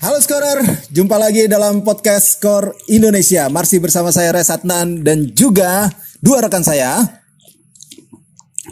Halo 0.00 0.16
Skorer, 0.16 0.64
jumpa 0.88 1.20
lagi 1.20 1.44
dalam 1.44 1.84
podcast 1.84 2.40
Skor 2.40 2.72
Indonesia. 2.88 3.52
Masih 3.52 3.84
bersama 3.84 4.08
saya 4.08 4.32
Resatnan 4.32 5.04
dan 5.04 5.28
juga 5.36 5.92
dua 6.24 6.40
rekan 6.40 6.64
saya. 6.64 7.04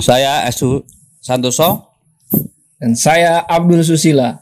Saya 0.00 0.48
Esu 0.48 0.88
Santoso 1.20 2.00
dan 2.80 2.96
saya 2.96 3.44
Abdul 3.44 3.84
Susila. 3.84 4.40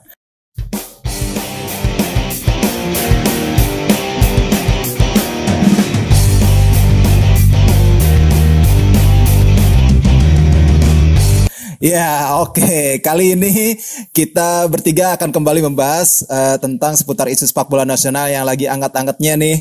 Ya, 11.77 12.41
oke. 12.41 12.57
Okay. 12.57 13.05
Kali 13.05 13.37
ini 13.37 13.77
kita 14.17 14.65
bertiga 14.73 15.13
akan 15.13 15.29
kembali 15.29 15.61
membahas 15.61 16.25
uh, 16.25 16.57
tentang 16.57 16.97
seputar 16.97 17.29
isu 17.29 17.45
sepak 17.45 17.69
bola 17.69 17.85
nasional 17.85 18.33
yang 18.33 18.49
lagi 18.49 18.65
angkat-angkatnya 18.65 19.37
nih. 19.37 19.57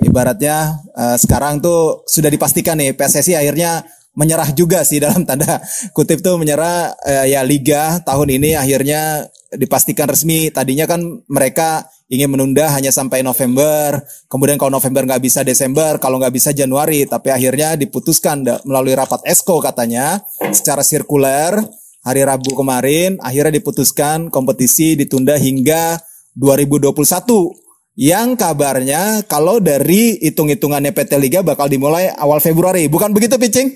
Ibaratnya 0.00 0.80
uh, 0.96 1.16
sekarang 1.20 1.60
tuh 1.60 2.08
sudah 2.08 2.32
dipastikan 2.32 2.80
nih 2.80 2.96
PSSI 2.96 3.36
akhirnya 3.36 3.84
menyerah 4.16 4.48
juga 4.56 4.80
sih 4.80 4.96
dalam 5.04 5.28
tanda 5.28 5.60
kutip 5.92 6.24
tuh 6.24 6.40
menyerah 6.40 6.96
uh, 7.04 7.26
ya 7.28 7.44
liga 7.44 8.00
tahun 8.00 8.40
ini 8.40 8.56
akhirnya 8.56 9.28
dipastikan 9.54 10.08
resmi. 10.10 10.52
Tadinya 10.52 10.84
kan 10.84 11.00
mereka 11.30 11.88
ingin 12.08 12.28
menunda 12.28 12.68
hanya 12.72 12.92
sampai 12.92 13.24
November. 13.24 14.00
Kemudian 14.28 14.60
kalau 14.60 14.76
November 14.76 15.04
nggak 15.08 15.22
bisa 15.24 15.40
Desember, 15.44 15.96
kalau 16.00 16.20
nggak 16.20 16.34
bisa 16.34 16.50
Januari. 16.52 17.08
Tapi 17.08 17.32
akhirnya 17.32 17.76
diputuskan 17.76 18.44
melalui 18.68 18.96
rapat 18.96 19.24
ESCO 19.24 19.60
katanya 19.60 20.20
secara 20.52 20.84
sirkuler 20.84 21.56
hari 22.04 22.22
Rabu 22.24 22.52
kemarin. 22.52 23.16
Akhirnya 23.20 23.56
diputuskan 23.56 24.28
kompetisi 24.28 24.96
ditunda 24.96 25.36
hingga 25.36 26.00
2021. 26.36 27.68
Yang 27.98 28.38
kabarnya 28.38 29.26
kalau 29.26 29.58
dari 29.58 30.22
hitung-hitungannya 30.22 30.94
PT 30.94 31.18
Liga 31.18 31.42
bakal 31.42 31.66
dimulai 31.66 32.14
awal 32.14 32.38
Februari. 32.38 32.86
Bukan 32.86 33.10
begitu, 33.10 33.34
Picing? 33.34 33.74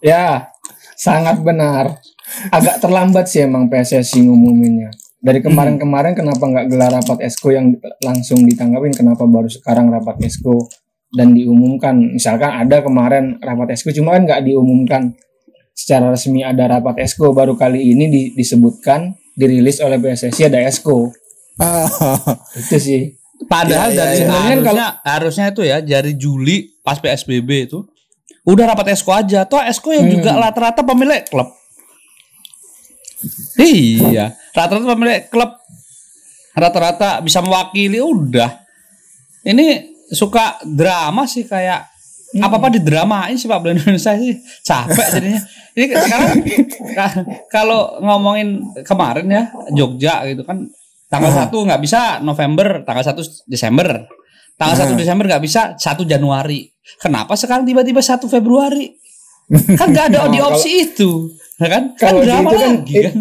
Ya, 0.00 0.48
sangat 0.96 1.44
benar. 1.44 2.00
Agak 2.48 2.80
terlambat 2.80 3.28
sih 3.28 3.44
emang 3.44 3.68
PSSI 3.68 4.24
ngumuminnya. 4.24 4.90
Dari 5.24 5.40
kemarin-kemarin 5.40 6.12
kenapa 6.12 6.44
nggak 6.44 6.66
gelar 6.68 6.92
rapat 7.00 7.24
esko 7.24 7.48
yang 7.48 7.72
langsung 8.04 8.44
ditanggapin? 8.44 8.92
Kenapa 8.92 9.24
baru 9.24 9.48
sekarang 9.48 9.88
rapat 9.88 10.20
esko 10.28 10.68
dan 11.16 11.32
diumumkan? 11.32 11.96
Misalkan 12.12 12.52
ada 12.52 12.84
kemarin 12.84 13.40
rapat 13.40 13.72
esko 13.72 13.88
cuma 13.96 14.16
kan 14.16 14.28
nggak 14.28 14.44
diumumkan. 14.44 15.16
Secara 15.72 16.12
resmi 16.12 16.44
ada 16.44 16.68
rapat 16.68 17.02
esko 17.02 17.32
baru 17.32 17.56
kali 17.56 17.96
ini 17.96 18.04
di, 18.12 18.22
disebutkan 18.36 19.16
dirilis 19.34 19.82
oleh 19.82 19.98
PSSI 19.98 20.46
ada 20.46 20.60
esko 20.60 21.10
itu 22.60 22.76
sih. 22.78 23.02
Padahal 23.48 23.90
ya, 23.90 23.96
ya, 23.96 24.00
dari 24.04 24.18
ya. 24.20 24.28
harusnya 24.30 24.64
kalau, 24.64 24.88
harusnya 25.02 25.46
itu 25.50 25.62
ya 25.66 25.76
dari 25.82 26.12
Juli 26.20 26.56
pas 26.84 27.00
PSBB 27.00 27.50
itu. 27.70 27.80
Udah 28.44 28.76
rapat 28.76 28.92
esko 28.92 29.08
aja. 29.08 29.48
Toh 29.48 29.64
esko 29.64 29.88
yang 29.88 30.04
hmm. 30.04 30.14
juga 30.20 30.36
rata-rata 30.36 30.84
pemilik 30.84 31.24
klub 31.32 31.48
iya. 33.60 34.34
Rata-rata 34.54 34.86
pemilik 34.94 35.26
klub 35.30 35.50
rata-rata 36.54 37.18
bisa 37.20 37.42
mewakili 37.42 37.98
udah. 37.98 38.50
Ini 39.44 39.92
suka 40.08 40.62
drama 40.62 41.26
sih 41.26 41.44
kayak 41.44 41.84
hmm. 42.38 42.44
apa 42.46 42.56
apa 42.56 42.68
didramain 42.70 43.34
sih 43.36 43.50
Pak 43.50 43.58
bola 43.60 43.74
Indonesia 43.74 44.14
sih. 44.16 44.38
Capek 44.62 45.06
jadinya. 45.18 45.40
Ini 45.74 45.84
sekarang 45.90 46.30
kalau 47.54 47.98
ngomongin 47.98 48.62
kemarin 48.86 49.26
ya 49.26 49.42
Jogja 49.74 50.22
gitu 50.30 50.46
kan 50.46 50.70
tanggal 51.10 51.34
hmm. 51.34 51.40
satu 51.44 51.56
nggak 51.66 51.82
bisa 51.82 52.00
November 52.22 52.86
tanggal 52.86 53.04
satu 53.04 53.22
Desember. 53.44 54.06
Tanggal 54.54 54.76
satu 54.86 54.94
hmm. 54.94 55.00
Desember 55.02 55.24
nggak 55.26 55.44
bisa 55.44 55.74
satu 55.74 56.06
Januari. 56.06 56.70
Kenapa 57.02 57.34
sekarang 57.34 57.66
tiba-tiba 57.66 57.98
satu 57.98 58.30
Februari? 58.30 58.86
Kan 59.74 59.90
nggak 59.90 60.14
ada 60.14 60.28
di 60.34 60.40
opsi 60.40 60.88
itu 60.88 61.28
Ya 61.62 61.68
kan? 61.70 61.82
kan? 61.94 62.10
Kalau 62.18 62.20
gitu 62.22 62.30
kan 62.30 62.42
itu 62.44 62.56
kan 62.58 62.72
it, 62.90 63.14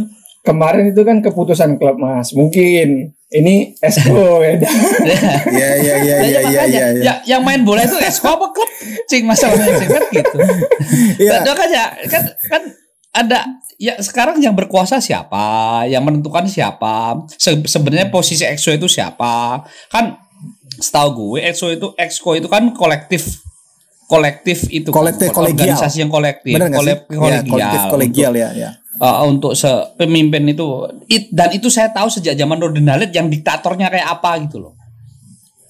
kemarin 0.44 0.84
itu 0.92 1.02
kan 1.06 1.18
keputusan 1.22 1.78
klub 1.78 1.98
Mas. 2.02 2.34
Mungkin 2.34 3.14
ini 3.34 3.74
esko 3.82 4.42
ya. 4.46 4.58
Ya 5.50 5.70
ya 5.78 5.96
ya 6.02 6.18
ya 6.18 6.18
ya, 6.22 6.42
ya 6.50 6.64
ya. 6.68 6.86
Ya 7.02 7.14
Yang 7.26 7.42
main 7.42 7.62
bola 7.66 7.86
itu 7.86 7.98
esko 7.98 8.28
apa 8.30 8.50
klub? 8.54 8.70
Cing 9.10 9.24
masalahnya 9.26 9.74
cing 9.78 9.90
kan 9.90 10.04
gitu. 10.12 10.38
Ya. 11.22 11.42
Yeah. 11.46 11.56
kan 11.56 11.70
kan 12.10 12.24
kan 12.50 12.64
ada 13.14 13.40
ya 13.78 13.94
sekarang 14.02 14.42
yang 14.42 14.58
berkuasa 14.58 14.98
siapa, 14.98 15.86
yang 15.86 16.02
menentukan 16.02 16.50
siapa, 16.50 17.26
Se 17.38 17.54
sebenarnya 17.70 18.10
posisi 18.10 18.42
EXO 18.42 18.74
itu 18.74 18.90
siapa. 18.90 19.62
Kan 19.94 20.18
setahu 20.82 21.38
gue 21.38 21.46
EXO 21.46 21.68
itu 21.70 21.88
EXO 21.94 22.30
itu 22.42 22.48
kan 22.50 22.74
kolektif 22.74 23.44
kolektif 24.08 24.68
itu 24.70 24.90
kolektif 24.92 25.32
kolegial. 25.32 25.74
organisasi 25.74 25.98
yang 26.04 26.12
kolektif. 26.12 26.54
Kolektif 26.54 27.18
kolegial, 27.18 27.32
ya, 27.34 27.42
kolektif 27.50 27.82
kolegial. 27.90 28.32
ya 28.36 28.50
ya. 28.54 28.70
uh, 29.02 29.26
untuk 29.26 29.58
se 29.58 29.70
pemimpin 29.98 30.44
itu 30.48 30.66
It, 31.10 31.32
dan 31.34 31.50
itu 31.56 31.68
saya 31.72 31.90
tahu 31.90 32.12
sejak 32.12 32.38
zaman 32.38 32.60
Nurdin 32.60 32.88
Halid 32.88 33.12
yang 33.16 33.32
diktatornya 33.32 33.90
kayak 33.90 34.08
apa 34.20 34.38
gitu 34.46 34.60
loh. 34.62 34.74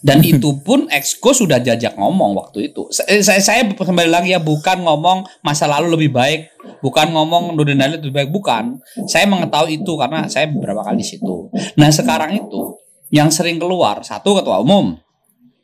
Dan 0.03 0.19
itu 0.35 0.59
pun 0.59 0.91
Exco 0.91 1.31
sudah 1.31 1.63
jajak 1.63 1.95
ngomong 1.95 2.35
waktu 2.35 2.73
itu. 2.73 2.91
Saya, 2.91 3.23
saya 3.23 3.41
saya 3.41 3.61
kembali 3.71 4.11
lagi 4.11 4.35
ya 4.35 4.43
bukan 4.43 4.83
ngomong 4.83 5.23
masa 5.45 5.69
lalu 5.69 5.95
lebih 5.95 6.11
baik 6.11 6.41
bukan 6.83 7.15
ngomong 7.15 7.55
Nurdin 7.55 7.79
Halid 7.79 8.03
lebih 8.03 8.27
baik. 8.27 8.29
Bukan. 8.33 8.83
Saya 9.07 9.29
mengetahui 9.29 9.79
itu 9.79 9.93
karena 9.95 10.27
saya 10.27 10.51
beberapa 10.51 10.83
kali 10.83 10.99
di 10.99 11.07
situ. 11.07 11.47
Nah 11.79 11.87
sekarang 11.93 12.35
itu 12.35 12.75
yang 13.13 13.29
sering 13.29 13.61
keluar 13.61 14.01
satu 14.01 14.35
ketua 14.41 14.59
umum. 14.59 14.97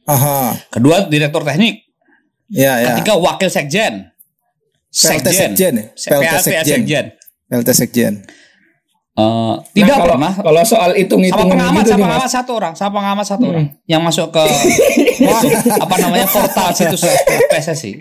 Aha. 0.09 0.57
kedua 0.73 1.05
direktur 1.05 1.45
teknik 1.45 1.88
ya, 2.49 2.81
ya. 2.81 2.87
ketiga 2.97 3.17
wakil 3.17 3.49
sekjen 3.49 4.09
sekjen, 4.89 5.53
sekjen. 5.53 5.75
PLT 5.93 6.41
sekjen. 6.41 6.65
sekjen. 6.65 7.05
LT 7.49 7.69
Sekjen. 7.73 8.13
Uh, 9.19 9.59
tidak 9.75 9.99
nah, 9.99 9.99
kalau, 9.99 10.15
pernah. 10.15 10.33
Kalau 10.39 10.61
soal 10.63 10.89
hitung-hitungan 10.95 11.43
sama 11.43 11.51
pengamat, 11.59 11.81
gitu 11.83 11.91
sama 11.91 12.05
pengamat 12.07 12.29
satu 12.31 12.51
orang, 12.55 12.73
sama 12.77 12.91
pengamat 13.03 13.25
satu 13.27 13.43
hmm. 13.43 13.51
orang 13.51 13.65
yang 13.83 14.01
masuk 14.05 14.27
ke 14.31 14.43
apa 15.83 15.95
namanya 15.99 16.27
portal 16.31 16.69
situs 16.71 17.03
PSSI. 17.51 17.91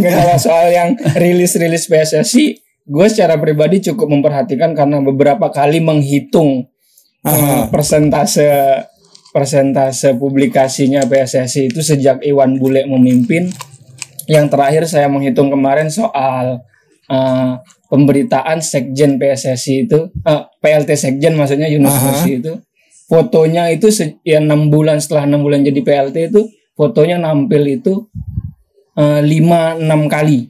Nggak 0.00 0.14
kalau 0.24 0.36
soal 0.40 0.66
yang 0.72 0.88
rilis-rilis 1.20 1.84
PSSI, 1.84 2.44
gue 2.88 3.06
secara 3.12 3.36
pribadi 3.36 3.92
cukup 3.92 4.08
memperhatikan 4.08 4.72
karena 4.72 5.04
beberapa 5.04 5.52
kali 5.52 5.84
menghitung 5.84 6.64
uh, 7.26 7.68
persentase 7.68 8.48
persentase 9.30 10.14
publikasinya 10.18 11.06
PSSI 11.06 11.70
itu 11.70 11.80
sejak 11.80 12.22
Iwan 12.26 12.58
Bule 12.58 12.86
memimpin. 12.86 13.50
Yang 14.30 14.46
terakhir 14.54 14.82
saya 14.86 15.06
menghitung 15.10 15.50
kemarin 15.50 15.90
soal 15.90 16.62
uh, 17.10 17.52
pemberitaan 17.90 18.62
sekjen 18.62 19.18
PSSI 19.18 19.90
itu 19.90 20.10
uh, 20.22 20.30
eh, 20.30 20.42
PLT 20.62 20.94
sekjen 20.94 21.34
maksudnya 21.34 21.66
Yunus 21.66 21.94
Nusi 21.98 22.38
itu. 22.38 22.54
Fotonya 23.10 23.66
itu 23.74 23.90
ya 24.22 24.38
enam 24.38 24.70
bulan 24.70 25.02
setelah 25.02 25.26
enam 25.26 25.42
bulan 25.42 25.66
jadi 25.66 25.82
PLT 25.82 26.30
itu 26.30 26.46
fotonya 26.78 27.18
nampil 27.18 27.66
itu 27.66 28.06
eh, 28.94 29.20
lima 29.26 29.74
enam 29.74 30.06
kali. 30.06 30.46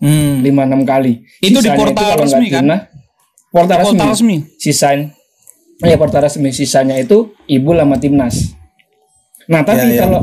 Hmm. 0.00 0.40
lima 0.40 0.64
enam 0.64 0.82
kali. 0.82 1.22
Itu 1.44 1.60
Sisanya 1.60 1.76
di 1.76 1.78
portal 1.78 2.08
itu 2.08 2.20
resmi 2.24 2.48
kan? 2.48 2.64
portal, 3.52 3.78
portal 3.84 4.08
resmi, 4.16 4.40
resmi. 4.48 5.19
Sisanya 5.80 5.96
ya 5.96 5.96
portal 5.96 6.20
resmi 6.28 6.50
sisanya 6.52 6.96
itu 7.00 7.32
ibu 7.48 7.72
lama 7.72 7.96
timnas 7.96 8.60
Nah, 9.50 9.66
tapi 9.66 9.98
ya, 9.98 10.06
ya, 10.06 10.06
kalau 10.06 10.22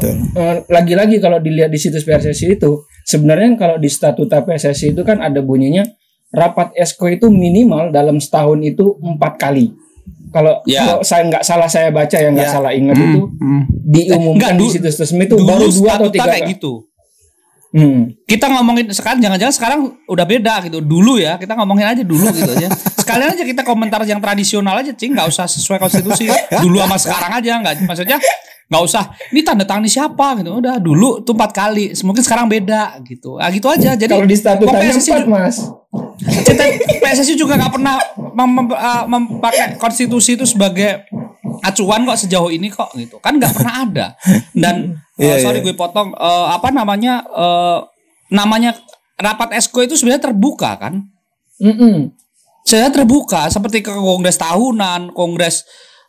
lagi-lagi 0.72 1.20
kalau 1.20 1.44
dilihat 1.44 1.68
di 1.68 1.76
situs 1.76 2.08
PSSI 2.08 2.56
itu, 2.56 2.88
sebenarnya 3.04 3.60
kalau 3.60 3.76
di 3.76 3.92
statuta 3.92 4.40
PSSI 4.40 4.96
itu 4.96 5.04
kan 5.04 5.20
ada 5.20 5.44
bunyinya 5.44 5.84
rapat 6.32 6.72
esko 6.80 7.12
itu 7.12 7.28
minimal 7.28 7.92
dalam 7.92 8.24
setahun 8.24 8.64
itu 8.64 8.96
empat 9.04 9.36
kali. 9.36 9.76
Kalau 10.32 10.64
ya. 10.64 10.80
kalau 10.80 11.04
saya 11.04 11.28
nggak 11.28 11.44
salah 11.44 11.68
saya 11.68 11.92
baca 11.92 12.16
yang 12.16 12.40
nggak 12.40 12.48
ya. 12.48 12.56
salah 12.56 12.72
ingat 12.72 12.96
hmm, 12.96 13.04
itu 13.04 13.22
hmm. 13.28 13.64
diumumkan 13.84 14.52
eh, 14.56 14.60
di 14.60 14.66
situs 14.72 14.96
resmi 15.00 15.24
itu 15.28 15.36
baru 15.40 15.68
dua 15.72 15.92
atau 16.00 16.08
tiga 16.08 16.32
kayak 16.32 16.48
gitu. 16.56 16.88
Hmm. 17.76 18.16
Kita 18.24 18.48
ngomongin 18.48 18.88
sekarang 18.96 19.20
jangan-jangan 19.20 19.56
sekarang 19.56 19.80
udah 20.08 20.24
beda 20.24 20.64
gitu. 20.72 20.80
Dulu 20.80 21.20
ya, 21.20 21.36
kita 21.36 21.52
ngomongin 21.60 21.92
aja 21.92 22.04
dulu 22.08 22.32
gitu 22.32 22.48
aja. 22.48 22.72
Sekalian 23.08 23.30
aja 23.32 23.44
kita 23.48 23.64
komentar 23.64 24.04
yang 24.04 24.20
tradisional 24.20 24.76
aja, 24.84 24.92
cing, 24.92 25.16
nggak 25.16 25.32
usah 25.32 25.48
sesuai 25.48 25.80
konstitusi. 25.80 26.28
Dulu 26.52 26.84
sama 26.84 27.00
sekarang 27.00 27.32
aja, 27.40 27.52
nggak. 27.64 27.88
Maksudnya 27.88 28.20
nggak 28.68 28.84
usah 28.84 29.16
ini 29.32 29.48
tanda 29.48 29.64
tangan 29.64 29.88
siapa? 29.88 30.44
Gitu. 30.44 30.52
Udah 30.52 30.76
dulu 30.84 31.24
tuh 31.24 31.32
empat 31.32 31.56
kali. 31.56 31.96
Mungkin 32.04 32.20
sekarang 32.20 32.52
beda 32.52 33.00
gitu. 33.08 33.40
Ah 33.40 33.48
gitu 33.48 33.72
aja. 33.72 33.96
Jadi 33.96 34.12
kalau 34.12 34.28
di 34.28 34.36
statutanya 34.36 34.92
empat 34.92 35.26
mas. 35.32 35.58
PSSI 37.00 37.40
juga 37.40 37.56
nggak 37.56 37.74
pernah 37.80 37.96
mem 38.36 38.50
mem 38.52 38.68
uh, 38.76 39.06
memakai 39.08 39.80
konstitusi 39.80 40.36
itu 40.36 40.44
sebagai 40.44 41.08
acuan 41.64 42.04
kok 42.04 42.20
sejauh 42.28 42.52
ini 42.52 42.68
kok 42.68 42.92
gitu. 43.00 43.24
Kan 43.24 43.40
nggak 43.40 43.56
pernah 43.56 43.74
ada. 43.88 44.08
Dan 44.52 45.00
yeah, 45.16 45.38
uh, 45.40 45.40
sorry 45.40 45.64
yeah. 45.64 45.72
gue 45.72 45.76
potong. 45.80 46.12
Uh, 46.20 46.52
apa 46.52 46.68
namanya 46.76 47.24
uh, 47.32 47.88
namanya 48.28 48.76
rapat 49.16 49.56
esko 49.56 49.80
itu 49.80 49.96
sebenarnya 49.96 50.28
terbuka 50.28 50.76
kan? 50.76 51.08
Mm 51.58 51.74
-mm. 51.74 51.96
Saya 52.68 52.88
terbuka 52.90 53.48
seperti 53.48 53.80
ke 53.80 53.90
kongres 53.90 54.36
tahunan 54.36 55.10
kongres 55.10 55.64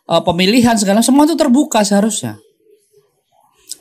eh, 0.05 0.19
pemilihan 0.19 0.75
segala 0.75 0.99
semua 0.99 1.23
itu 1.23 1.33
terbuka 1.33 1.79
seharusnya. 1.81 2.35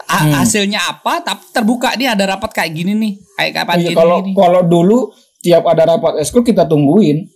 A- 0.05 0.21
Hmm. 0.21 0.33
Hasilnya 0.35 0.81
apa? 0.89 1.21
Tapi 1.21 1.43
terbuka 1.51 1.93
nih 1.93 2.09
ada 2.09 2.25
rapat 2.31 2.49
kayak 2.51 2.73
gini 2.73 2.93
nih, 2.95 3.13
kayak 3.35 3.53
kapan 3.57 3.77
Iya, 3.77 3.85
gini. 3.85 3.97
kalau 3.99 4.17
gini. 4.21 4.33
kalau 4.33 4.61
dulu 4.63 4.99
tiap 5.39 5.65
ada 5.65 5.83
rapat 5.87 6.13
eskul 6.19 6.41
kita 6.41 6.65
tungguin. 6.65 7.29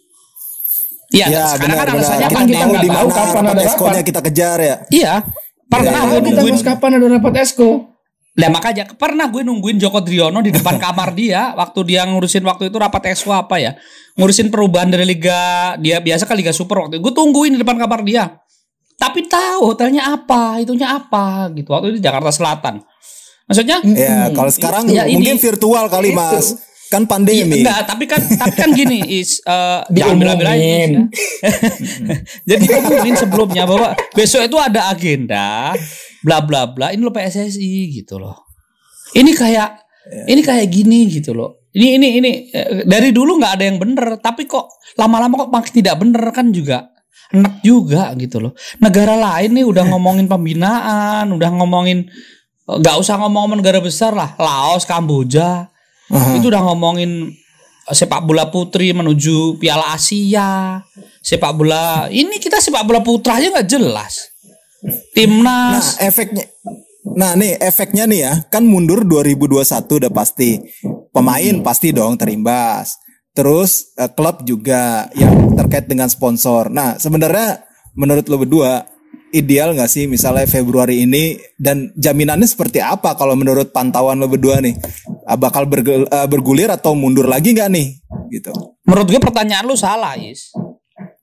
Iya, 1.10 1.26
Ya 1.26 1.42
sekarang 1.46 1.60
benar 1.60 1.76
kan 1.76 1.86
alasannya 1.92 2.28
kan 2.30 2.42
kita 2.42 2.56
tahu 2.58 2.70
nggak 2.70 2.84
tahu 2.88 3.08
kapan 3.10 3.42
rapat 3.44 3.52
ada 3.52 3.62
rapat. 3.68 4.02
kita 4.02 4.20
kejar 4.22 4.58
ya. 4.58 4.76
Iya, 4.88 5.12
pernah 5.66 5.92
Tahu 5.92 6.06
gue 6.08 6.20
kita 6.22 6.40
nungguin. 6.40 6.64
kapan 6.64 6.90
ada 6.94 7.06
rapat 7.10 7.32
eskul. 7.38 7.74
Lah 8.32 8.49
makanya 8.49 8.88
pernah 8.96 9.29
gue 9.29 9.44
nungguin 9.44 9.76
Joko 9.76 10.00
Driono 10.00 10.40
di 10.40 10.49
depan 10.49 10.81
kamar 10.84 11.12
dia 11.12 11.52
waktu 11.52 11.81
dia 11.84 12.08
ngurusin 12.08 12.40
waktu 12.43 12.73
itu 12.73 12.76
rapat 12.81 13.12
exco 13.12 13.32
apa 13.32 13.61
ya. 13.61 13.76
Ngurusin 14.17 14.49
perubahan 14.49 14.88
dari 14.88 15.05
liga 15.05 15.73
dia 15.76 16.00
biasa 16.00 16.25
kan 16.25 16.37
liga 16.37 16.52
super 16.52 16.81
waktu 16.81 16.96
itu. 16.96 17.02
Gue 17.05 17.12
tungguin 17.12 17.56
di 17.56 17.61
depan 17.61 17.76
kamar 17.76 18.00
dia. 18.00 18.40
Tapi 18.96 19.26
tahu 19.26 19.75
hotelnya 19.75 20.14
apa 20.14 20.62
itunya 20.62 20.96
apa 20.96 21.50
gitu. 21.52 21.75
Waktu 21.75 21.93
itu 21.93 21.96
di 22.00 22.05
Jakarta 22.05 22.31
Selatan. 22.32 22.81
Maksudnya 23.50 23.82
Ya, 23.84 24.31
kalau 24.31 24.49
sekarang 24.49 24.87
Ya, 24.88 25.05
ini- 25.05 25.19
mungkin 25.19 25.37
virtual 25.37 25.90
kali, 25.90 26.14
Mas. 26.14 26.56
Kan 26.88 27.05
Iya, 27.05 27.11
pandemi. 27.11 27.64
enggak, 27.64 27.88
tapi 27.88 28.05
kan 28.05 28.20
tapi 28.20 28.52
kan 28.52 28.69
gini 28.70 29.00
is 29.17 29.40
eh, 29.43 29.81
jangan 29.96 30.17
bela-belain 30.20 30.88
ya. 30.93 31.02
Jadi 32.52 32.64
diumumin 32.69 33.17
sebelumnya 33.17 33.64
bahwa 33.64 33.96
besok 34.12 34.44
itu 34.44 34.56
ada 34.61 34.93
agenda 34.93 35.73
bla 36.22 36.40
bla 36.40 36.70
bla 36.70 36.94
ini 36.94 37.02
lo 37.02 37.10
PSSI 37.10 37.90
gitu 37.90 38.22
loh. 38.22 38.46
Ini 39.12 39.30
kayak 39.34 39.70
ini 40.30 40.40
kayak 40.40 40.66
gini 40.70 41.10
gitu 41.10 41.34
loh. 41.34 41.69
Ini 41.72 41.86
ini 41.98 42.08
ini 42.20 42.30
eh, 42.52 42.84
dari 42.84 43.10
dulu 43.10 43.40
nggak 43.40 43.52
ada 43.58 43.64
yang 43.64 43.78
bener, 43.80 44.06
tapi 44.20 44.44
kok 44.44 44.70
lama-lama 44.96 45.46
kok 45.46 45.52
makin 45.52 45.72
tidak 45.72 45.96
bener 46.00 46.24
kan 46.30 46.52
juga 46.52 46.92
enak 47.32 47.64
juga 47.64 48.12
gitu 48.20 48.38
loh. 48.38 48.52
Negara 48.78 49.16
lain 49.16 49.56
nih 49.56 49.64
udah 49.64 49.84
ngomongin 49.92 50.26
pembinaan, 50.28 51.32
udah 51.32 51.50
ngomongin 51.58 52.06
eh, 52.68 52.76
nggak 52.76 52.96
usah 53.00 53.16
ngomong 53.20 53.58
negara 53.58 53.80
besar 53.80 54.12
lah, 54.12 54.36
Laos, 54.36 54.84
Kamboja, 54.84 55.68
Aha. 56.12 56.36
itu 56.36 56.52
udah 56.52 56.62
ngomongin 56.68 57.32
eh, 57.88 57.94
sepak 57.96 58.20
bola 58.28 58.52
putri 58.52 58.92
menuju 58.92 59.56
Piala 59.56 59.96
Asia, 59.96 60.76
sepak 61.25 61.52
bola 61.56 62.06
ini 62.12 62.36
kita 62.36 62.60
sepak 62.60 62.84
bola 62.84 63.00
putra 63.00 63.40
aja 63.40 63.48
nggak 63.48 63.68
jelas. 63.68 64.31
Nah, 64.82 64.94
Timnas, 65.14 66.02
efeknya 66.02 66.44
Nah, 67.12 67.34
nih 67.34 67.58
efeknya 67.58 68.06
nih 68.06 68.20
ya, 68.25 68.32
kan 68.49 68.62
mundur 68.62 69.02
2021 69.05 70.06
udah 70.06 70.12
pasti. 70.14 70.62
Pemain 71.12 71.55
pasti 71.61 71.90
dong 71.90 72.17
terimbas. 72.17 72.96
Terus 73.34 73.93
eh, 73.99 74.08
klub 74.12 74.46
juga 74.46 75.11
yang 75.19 75.52
terkait 75.58 75.90
dengan 75.90 76.06
sponsor. 76.08 76.70
Nah, 76.70 76.96
sebenarnya 76.96 77.67
menurut 77.99 78.25
lo 78.31 78.40
berdua 78.40 78.87
ideal 79.32 79.73
nggak 79.73 79.88
sih 79.88 80.05
misalnya 80.08 80.44
Februari 80.44 81.05
ini 81.05 81.37
dan 81.56 81.93
jaminannya 81.96 82.44
seperti 82.44 82.85
apa 82.85 83.17
kalau 83.17 83.32
menurut 83.32 83.73
pantauan 83.73 84.20
lo 84.20 84.28
berdua 84.28 84.61
nih 84.61 84.76
Ah, 85.23 85.38
bakal 85.38 85.70
eh, 85.70 86.28
bergulir 86.28 86.69
atau 86.69 86.99
mundur 86.99 87.31
lagi 87.31 87.55
nggak 87.56 87.70
nih 87.73 87.88
gitu 88.28 88.52
menurut 88.85 89.06
gue 89.08 89.20
pertanyaan 89.23 89.64
lu 89.64 89.78
salah, 89.78 90.19
Is. 90.19 90.50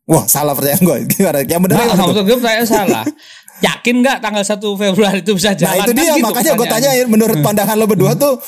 wah 0.07 0.25
salah 0.25 0.55
pertanyaan 0.57 0.81
gue 0.81 0.97
gimana 1.13 1.39
yang 1.45 1.61
benar 1.61 1.83
Nah, 1.83 1.93
yang 1.93 2.25
gue 2.25 2.37
pertanyaan 2.39 2.69
salah. 2.69 3.03
Yakin 3.59 3.95
nggak 3.99 4.17
tanggal 4.19 4.41
1 4.41 4.55
Februari 4.57 5.19
itu 5.19 5.31
bisa 5.33 5.51
Nah 5.51 5.57
jalan? 5.57 5.77
itu 5.81 5.91
Kan 5.91 5.97
dia 5.97 6.13
gitu 6.13 6.23
makanya 6.23 6.51
gue 6.53 6.67
tanyain 6.67 7.07
menurut 7.07 7.37
pandangan 7.39 7.75
lo 7.75 7.85
berdua 7.85 8.13
tuh 8.13 8.39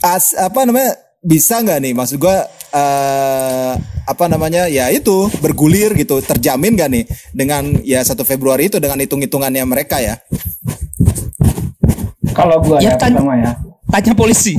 as, 0.00 0.32
apa 0.32 0.62
namanya 0.62 0.92
bisa 1.18 1.58
nggak 1.58 1.78
nih 1.80 1.92
maksud 1.92 2.16
gue 2.16 2.36
eh 2.70 3.72
apa 4.06 4.24
namanya 4.26 4.68
ya 4.68 4.86
itu 4.88 5.10
bergulir 5.36 5.90
gitu 5.92 6.20
terjamin 6.20 6.72
gak 6.72 6.86
nih 6.88 7.04
dengan 7.32 7.66
ya 7.82 7.98
1 7.98 8.12
Februari 8.22 8.66
itu 8.66 8.76
dengan 8.76 8.96
hitung 8.96 9.18
hitungannya 9.18 9.64
mereka 9.64 9.98
ya 9.98 10.14
Kalau 12.30 12.60
gua 12.60 12.78
Ya, 12.78 12.92
ya, 12.92 12.94
kan- 12.96 13.12
pertama 13.12 13.34
ya. 13.34 13.52
Tanya 13.86 14.12
polisi. 14.12 14.58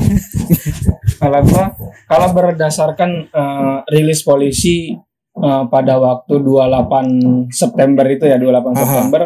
Kalau 1.21 1.41
gua 1.43 1.65
kalau 2.05 2.27
berdasarkan 2.31 3.09
eh, 3.27 3.77
rilis 3.91 4.21
polisi 4.21 4.93
eh, 5.35 5.63
pada 5.67 5.97
waktu 5.97 6.39
28 6.39 7.51
September 7.51 8.05
itu 8.05 8.23
ya 8.23 8.37
28 8.37 8.47
Aha. 8.71 8.77
September 8.79 9.21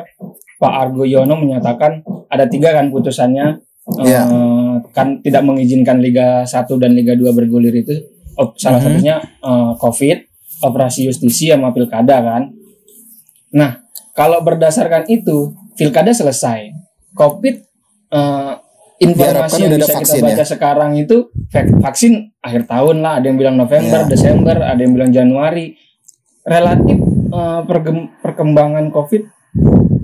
Pak 0.61 0.73
Argo 0.77 1.03
Yono 1.03 1.33
menyatakan 1.35 1.99
ada 2.27 2.45
tiga 2.45 2.69
kan 2.71 2.87
putusannya 2.87 3.57
eh, 3.97 4.05
Iya. 4.05 4.21
kan 4.91 5.19
tidak 5.19 5.41
mengizinkan 5.41 5.97
Liga 5.97 6.45
1 6.45 6.53
dan 6.77 6.93
Liga 6.93 7.11
2 7.11 7.33
bergulir 7.33 7.73
itu 7.75 7.97
Op- 8.31 8.55
salah 8.55 8.77
Mhm. 8.77 8.85
satunya 8.87 9.15
eh, 9.19 9.71
COVID, 9.75 10.17
operasi 10.63 11.03
justisi 11.03 11.49
sama 11.49 11.69
pilkada 11.71 12.21
kan. 12.21 12.53
Nah, 13.51 13.81
kalau 14.11 14.39
berdasarkan 14.39 15.03
itu 15.07 15.51
pilkada 15.73 16.13
selesai. 16.13 16.71
COVID 17.11 17.55
eh, 18.11 18.53
informasi 19.01 19.65
yang 19.65 19.75
bisa 19.75 19.97
kita 19.97 20.21
baca 20.21 20.37
ya? 20.37 20.45
sekarang 20.45 20.91
itu 20.93 21.17
vak- 21.49 21.81
vaksin 21.81 22.13
akhir 22.37 22.63
tahun 22.65 23.01
lah, 23.01 23.17
ada 23.17 23.25
yang 23.25 23.35
bilang 23.35 23.57
November, 23.57 24.05
Iya. 24.05 24.07
Desember, 24.07 24.61
ada 24.61 24.77
yang 24.77 24.93
bilang 24.93 25.09
Januari. 25.09 25.73
Relatif 26.43 26.97
pergem- 27.63 28.11
perkembangan 28.19 28.89
COVID 28.89 29.23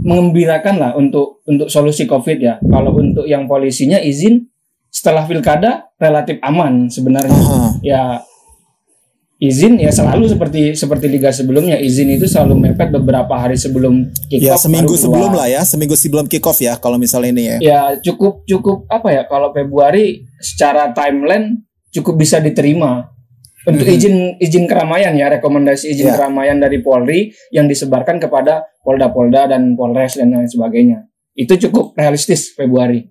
mengembirakan 0.07 0.75
lah 0.79 0.91
untuk 0.95 1.43
untuk 1.43 1.67
solusi 1.67 2.07
COVID 2.07 2.37
ya. 2.39 2.55
Kalau 2.63 2.95
untuk 2.95 3.27
yang 3.27 3.43
polisinya 3.43 3.99
izin 3.99 4.47
setelah 4.87 5.27
pilkada 5.27 5.91
relatif 5.99 6.39
aman 6.39 6.87
sebenarnya. 6.87 7.35
Aha. 7.35 7.67
Ya 7.83 8.01
izin 9.37 9.77
ya 9.77 9.93
selalu 9.93 10.33
seperti 10.33 10.73
seperti 10.73 11.05
liga 11.13 11.29
sebelumnya 11.29 11.77
izin 11.77 12.09
itu 12.09 12.25
selalu 12.25 12.57
mepet 12.57 12.89
beberapa 12.89 13.37
hari 13.37 13.53
sebelum 13.53 14.09
kick 14.33 14.41
ya 14.41 14.57
off 14.57 14.65
seminggu 14.65 14.97
sebelum 14.97 15.29
lah 15.37 15.45
ya 15.45 15.61
seminggu 15.61 15.93
sebelum 15.93 16.25
kick 16.25 16.41
off 16.41 16.57
ya 16.57 16.73
kalau 16.81 16.97
misalnya 16.97 17.29
ini 17.29 17.43
ya 17.45 17.57
Ya 17.61 17.81
cukup 18.01 18.41
cukup 18.49 18.89
apa 18.89 19.13
ya 19.13 19.29
kalau 19.29 19.53
Februari 19.53 20.25
secara 20.41 20.89
timeline 20.89 21.61
cukup 21.93 22.17
bisa 22.17 22.41
diterima 22.41 23.13
untuk 23.67 23.83
Mhm. 23.83 23.95
izin 23.99 24.15
izin 24.39 24.63
keramaian 24.65 25.11
ya 25.13 25.27
rekomendasi 25.27 25.91
izin 25.91 26.07
Ya. 26.09 26.15
keramaian 26.15 26.57
dari 26.57 26.79
Polri 26.79 27.35
yang 27.51 27.67
disebarkan 27.67 28.17
kepada 28.17 28.63
Polda-Polda 28.81 29.51
dan 29.51 29.75
Polres 29.75 30.15
dan 30.15 30.31
lain 30.31 30.47
sebagainya 30.47 31.03
itu 31.35 31.53
cukup 31.67 31.93
realistis 31.99 32.55
Februari. 32.55 33.03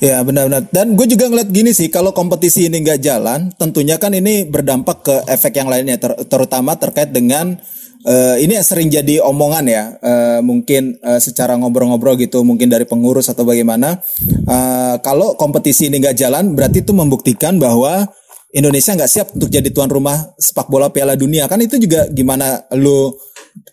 Ya 0.00 0.24
benar-benar. 0.24 0.66
Dan 0.72 0.96
gue 0.96 1.04
juga 1.04 1.28
ngeliat 1.28 1.52
gini 1.52 1.70
sih, 1.76 1.92
kalau 1.92 2.10
kompetisi 2.16 2.66
ini 2.66 2.80
nggak 2.80 3.00
jalan, 3.04 3.52
tentunya 3.54 4.00
kan 4.00 4.10
ini 4.16 4.48
berdampak 4.48 5.04
ke 5.04 5.14
efek 5.28 5.60
yang 5.60 5.68
lainnya, 5.68 6.00
ter- 6.00 6.16
terutama 6.26 6.74
terkait 6.80 7.12
dengan 7.12 7.60
eh, 8.00 8.40
ini 8.40 8.56
sering 8.64 8.88
jadi 8.88 9.20
omongan 9.20 9.64
ya, 9.68 9.84
eh, 10.00 10.40
mungkin 10.40 10.96
eh, 11.04 11.20
secara 11.20 11.52
ngobrol-ngobrol 11.60 12.16
gitu, 12.16 12.40
mungkin 12.40 12.72
dari 12.72 12.88
pengurus 12.88 13.28
atau 13.28 13.44
bagaimana. 13.44 14.00
Eh, 14.48 14.96
kalau 15.04 15.36
kompetisi 15.36 15.92
ini 15.92 16.00
nggak 16.00 16.16
jalan, 16.16 16.56
berarti 16.56 16.80
itu 16.80 16.96
membuktikan 16.96 17.60
bahwa 17.60 18.08
Indonesia 18.50 18.98
nggak 18.98 19.10
siap 19.10 19.28
untuk 19.38 19.46
jadi 19.46 19.70
tuan 19.70 19.86
rumah 19.86 20.34
sepak 20.34 20.66
bola 20.66 20.90
Piala 20.90 21.14
Dunia. 21.14 21.46
Kan 21.46 21.62
itu 21.62 21.78
juga 21.78 22.10
gimana 22.10 22.66
lu 22.74 23.14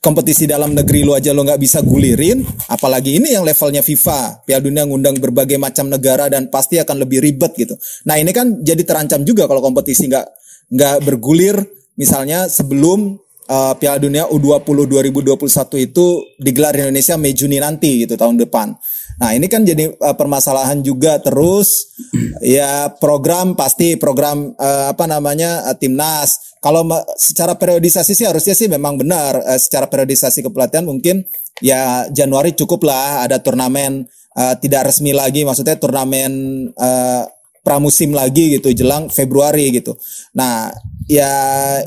kompetisi 0.02 0.46
dalam 0.46 0.74
negeri 0.78 1.02
lu 1.02 1.18
aja 1.18 1.34
lu 1.34 1.42
nggak 1.42 1.58
bisa 1.58 1.82
gulirin, 1.82 2.46
apalagi 2.70 3.18
ini 3.18 3.34
yang 3.34 3.42
levelnya 3.42 3.82
FIFA, 3.82 4.46
Piala 4.46 4.62
Dunia 4.62 4.86
ngundang 4.86 5.18
berbagai 5.18 5.58
macam 5.58 5.90
negara 5.90 6.30
dan 6.30 6.50
pasti 6.54 6.78
akan 6.78 7.06
lebih 7.06 7.26
ribet 7.26 7.58
gitu. 7.58 7.74
Nah 8.06 8.22
ini 8.22 8.30
kan 8.30 8.62
jadi 8.62 8.82
terancam 8.86 9.26
juga 9.26 9.50
kalau 9.50 9.62
kompetisi 9.66 10.06
nggak 10.06 10.28
nggak 10.74 10.96
bergulir, 11.06 11.58
misalnya 11.98 12.46
sebelum 12.46 13.18
uh, 13.50 13.74
Piala 13.82 13.98
Dunia 13.98 14.30
U20 14.30 14.86
2021 14.86 15.88
itu 15.90 16.06
digelar 16.38 16.78
di 16.78 16.86
Indonesia 16.86 17.16
Mei 17.18 17.34
Juni 17.34 17.58
nanti 17.58 18.06
gitu 18.06 18.14
tahun 18.14 18.38
depan. 18.46 18.78
Nah 19.18 19.34
ini 19.34 19.50
kan 19.50 19.66
jadi 19.66 19.90
uh, 19.90 20.16
permasalahan 20.16 20.86
juga 20.86 21.18
terus 21.18 21.94
ya 22.42 22.94
program 23.02 23.58
pasti 23.58 23.98
program 23.98 24.54
uh, 24.58 24.94
apa 24.94 25.10
namanya 25.10 25.66
uh, 25.66 25.76
timnas. 25.78 26.58
Kalau 26.62 26.86
secara 27.18 27.54
periodisasi 27.58 28.14
sih 28.14 28.26
harusnya 28.26 28.54
sih 28.54 28.70
memang 28.70 29.02
benar 29.02 29.42
uh, 29.42 29.58
secara 29.58 29.90
periodisasi 29.90 30.46
kepelatihan 30.46 30.86
mungkin 30.86 31.26
ya 31.62 32.06
Januari 32.14 32.54
cukup 32.54 32.86
lah 32.86 33.26
ada 33.26 33.42
turnamen 33.42 34.06
uh, 34.38 34.54
tidak 34.62 34.94
resmi 34.94 35.14
lagi 35.14 35.42
maksudnya 35.42 35.78
turnamen 35.82 36.32
uh, 36.78 37.26
pramusim 37.66 38.16
lagi 38.16 38.56
gitu 38.56 38.72
jelang 38.72 39.12
Februari 39.12 39.76
gitu. 39.76 40.00
Nah, 40.40 40.72
ya 41.04 41.28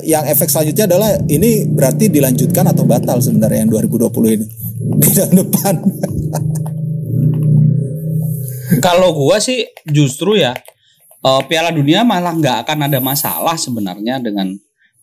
yang 0.05 0.29
efek 0.29 0.45
selanjutnya 0.53 0.85
adalah 0.85 1.17
ini 1.25 1.65
berarti 1.65 2.05
dilanjutkan 2.05 2.69
atau 2.69 2.85
batal 2.85 3.17
sebenarnya 3.17 3.65
yang 3.65 3.71
2020 3.73 4.37
ini 4.37 4.45
di 5.01 5.09
tahun 5.09 5.33
depan. 5.41 5.75
Kalau 8.79 9.11
gua 9.11 9.37
sih 9.37 9.63
justru 9.83 10.37
ya 10.37 10.55
eh, 11.19 11.41
Piala 11.45 11.69
Dunia 11.69 12.01
malah 12.01 12.31
nggak 12.31 12.63
akan 12.63 12.77
ada 12.87 12.97
masalah 12.97 13.55
sebenarnya 13.55 14.17
dengan 14.17 14.55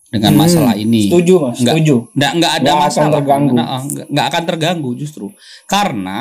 dengan 0.09 0.33
Hmm, 0.33 0.41
masalah 0.41 0.73
ini. 0.73 1.05
Setuju 1.05 1.33
mas, 1.37 1.61
Nggak, 1.61 1.75
setuju. 1.77 1.95
nggak 2.17 2.31
nggak 2.33 2.51
ada 2.51 2.61
Nggak 2.65 2.73
akan 2.73 2.87
masalah. 2.89 3.13
terganggu. 3.13 3.53
Nah, 3.53 3.67
eh, 3.69 3.81
nggak- 3.85 4.07
nggak 4.09 4.25
akan 4.25 4.43
terganggu 4.43 4.89
justru 4.95 5.25
karena 5.65 6.19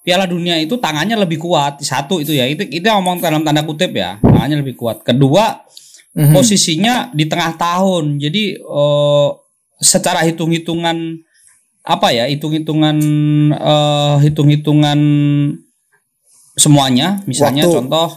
Piala 0.00 0.24
Dunia 0.24 0.56
itu 0.56 0.74
tangannya 0.74 1.14
lebih 1.14 1.38
kuat. 1.38 1.78
Satu 1.78 2.18
itu 2.18 2.32
ya, 2.32 2.42
itu 2.44 2.64
kita 2.64 2.96
ngomong 2.96 3.20
dalam 3.20 3.44
tanda 3.44 3.62
kutip 3.62 3.92
ya, 3.92 4.16
tangannya 4.18 4.58
lebih 4.58 4.74
kuat. 4.74 5.04
Kedua, 5.04 5.60
Mhm. 6.10 6.32
posisinya 6.32 6.94
di 7.12 7.24
tengah 7.24 7.54
tahun. 7.54 8.18
Jadi 8.18 8.58
eh, 8.58 9.28
secara 9.78 10.24
hitung-hitungan 10.24 11.20
apa 11.80 12.10
ya 12.10 12.26
hitung-hitungan 12.26 12.96
eh, 13.54 14.16
hitung-hitungan 14.20 14.98
semuanya 16.60 17.24
misalnya 17.24 17.64
Waktu. 17.64 17.76
contoh 17.80 18.08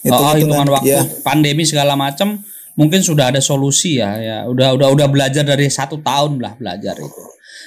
Hitung-hitungan, 0.00 0.32
oh, 0.32 0.38
hitungan 0.38 0.68
waktu 0.72 0.94
ya. 0.96 1.02
pandemi 1.20 1.66
segala 1.66 1.92
macam 1.92 2.40
mungkin 2.72 3.02
sudah 3.02 3.28
ada 3.28 3.42
solusi 3.42 4.00
ya 4.00 4.16
ya 4.16 4.36
udah 4.48 4.72
udah 4.72 4.88
udah 4.94 5.06
belajar 5.10 5.44
dari 5.44 5.68
satu 5.68 6.00
tahun 6.00 6.40
lah 6.40 6.56
belajar 6.56 6.96
itu 6.96 7.22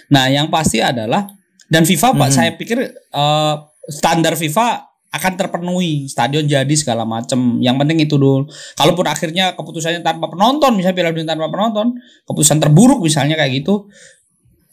nah 0.10 0.26
yang 0.26 0.50
pasti 0.50 0.82
adalah 0.82 1.30
dan 1.70 1.86
FIFA 1.86 2.16
pak 2.16 2.28
Hmm. 2.28 2.34
saya 2.34 2.50
pikir 2.56 2.78
eh, 2.90 3.56
standar 3.86 4.34
FIFA 4.34 4.68
akan 5.14 5.34
terpenuhi 5.38 6.10
stadion 6.10 6.50
jadi 6.50 6.74
segala 6.74 7.06
macam 7.06 7.62
yang 7.62 7.78
penting 7.78 8.02
itu 8.02 8.18
dulu 8.18 8.50
kalaupun 8.74 9.06
akhirnya 9.06 9.54
keputusannya 9.54 10.02
tanpa 10.02 10.26
penonton 10.26 10.74
misalnya 10.74 10.98
Piala 10.98 11.14
Dunia 11.14 11.30
tanpa 11.30 11.54
penonton 11.54 11.94
keputusan 12.26 12.58
terburuk 12.58 12.98
misalnya 12.98 13.38
kayak 13.38 13.62
gitu 13.62 13.86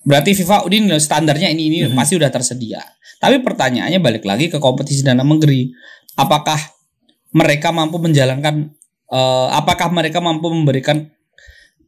berarti 0.05 0.33
FIFA 0.33 0.65
loh, 0.67 1.01
standarnya 1.01 1.49
ini 1.53 1.69
ini 1.69 1.79
Mhm. 1.87 1.97
pasti 1.97 2.17
udah 2.17 2.31
tersedia. 2.33 2.81
Tapi 3.21 3.45
pertanyaannya 3.45 4.01
balik 4.01 4.25
lagi 4.25 4.49
ke 4.49 4.57
kompetisi 4.57 5.05
dalam 5.05 5.29
negeri. 5.29 5.69
Apakah 6.17 6.57
mereka 7.37 7.71
mampu 7.71 8.01
menjalankan 8.01 8.73
eh, 9.11 9.49
apakah 9.51 9.91
mereka 9.91 10.23
mampu 10.23 10.47
memberikan 10.55 11.11